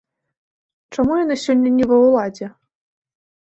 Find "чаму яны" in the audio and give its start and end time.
0.97-1.37